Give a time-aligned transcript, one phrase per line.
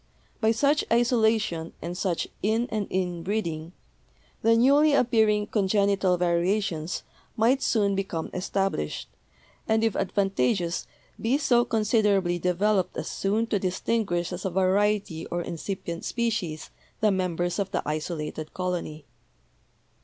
[0.39, 3.71] By such isolation and such in and in breeding
[4.41, 7.03] the newly appearing congenital variations
[7.37, 9.09] might soon become established,
[9.67, 10.87] and if advantageous
[11.21, 17.11] be so considerably developed as soon to distinguish as a variety or incipient species the
[17.11, 19.05] members of the isolated colony.